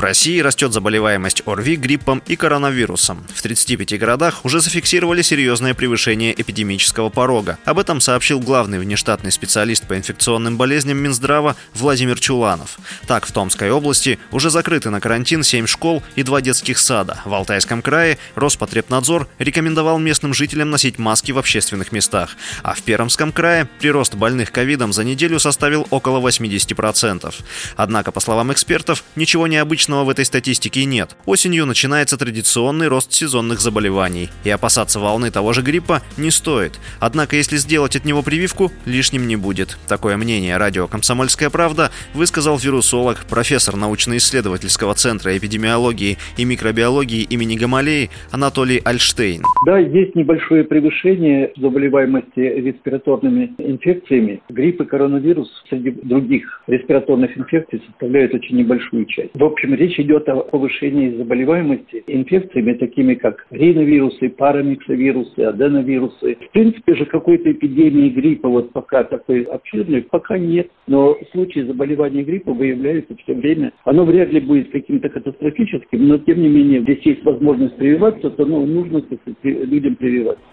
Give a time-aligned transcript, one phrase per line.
[0.00, 3.22] В России растет заболеваемость ОРВИ, гриппом и коронавирусом.
[3.34, 7.58] В 35 городах уже зафиксировали серьезное превышение эпидемического порога.
[7.66, 12.78] Об этом сообщил главный внештатный специалист по инфекционным болезням Минздрава Владимир Чуланов.
[13.06, 17.20] Так, в Томской области уже закрыты на карантин 7 школ и 2 детских сада.
[17.26, 22.38] В Алтайском крае Роспотребнадзор рекомендовал местным жителям носить маски в общественных местах.
[22.62, 27.34] А в Пермском крае прирост больных ковидом за неделю составил около 80%.
[27.76, 31.16] Однако, по словам экспертов, ничего необычного необычного в этой статистике нет.
[31.26, 36.78] Осенью начинается традиционный рост сезонных заболеваний, и опасаться волны того же гриппа не стоит.
[37.00, 39.78] Однако, если сделать от него прививку, лишним не будет.
[39.88, 48.10] Такое мнение радио «Комсомольская правда» высказал вирусолог, профессор научно-исследовательского центра эпидемиологии и микробиологии имени Гамалеи
[48.30, 49.42] Анатолий Альштейн.
[49.66, 54.40] Да, есть небольшое превышение заболеваемости респираторными инфекциями.
[54.48, 59.30] Грипп и коронавирус среди других респираторных инфекций составляют очень небольшую часть.
[59.34, 66.36] В общем, речь идет о повышении заболеваемости инфекциями, такими как риновирусы, парамиксовирусы, аденовирусы.
[66.48, 70.70] В принципе же какой-то эпидемии гриппа вот пока такой обширной, пока нет.
[70.86, 73.72] Но случаи заболевания гриппа выявляются все время.
[73.84, 78.44] Оно вряд ли будет каким-то катастрофическим, но тем не менее здесь есть возможность прививаться, то
[78.44, 80.44] ну, нужно сказать, людям прививаться.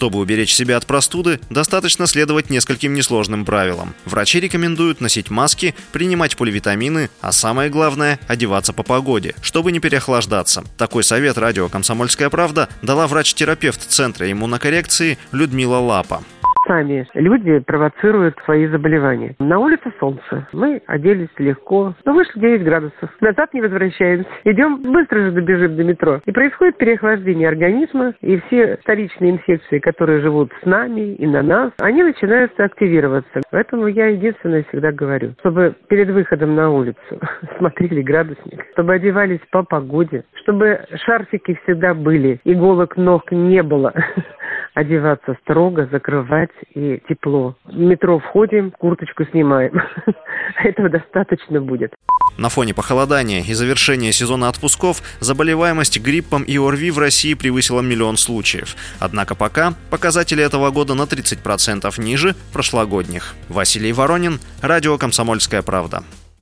[0.00, 3.94] Чтобы уберечь себя от простуды, достаточно следовать нескольким несложным правилам.
[4.06, 10.64] Врачи рекомендуют носить маски, принимать поливитамины, а самое главное– одеваться по погоде, чтобы не переохлаждаться.
[10.78, 16.24] Такой совет радио «Комсомольская правда» дала врач-терапевт Центра иммунокоррекции Людмила Лапа
[16.70, 19.34] сами люди провоцируют свои заболевания.
[19.40, 20.46] На улице солнце.
[20.52, 21.94] Мы оделись легко.
[22.04, 23.10] Но вышли 9 градусов.
[23.20, 24.30] Назад не возвращаемся.
[24.44, 26.20] Идем, быстро же добежим до метро.
[26.24, 28.14] И происходит переохлаждение организма.
[28.20, 33.40] И все вторичные инфекции, которые живут с нами и на нас, они начинают активироваться.
[33.50, 37.00] Поэтому я единственное всегда говорю, чтобы перед выходом на улицу
[37.58, 43.92] смотрели градусник, чтобы одевались по погоде, чтобы шарфики всегда были, иголок ног не было,
[44.74, 47.56] одеваться строго, закрывать и тепло.
[47.64, 49.80] В метро входим, курточку снимаем.
[50.64, 51.94] Этого достаточно будет.
[52.38, 58.16] На фоне похолодания и завершения сезона отпусков заболеваемость гриппом и ОРВИ в России превысила миллион
[58.16, 58.76] случаев.
[58.98, 63.34] Однако пока показатели этого года на 30% ниже прошлогодних.
[63.48, 66.02] Василий Воронин, Радио «Комсомольская правда».